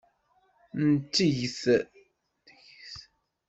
Nteg-t. 0.91 1.63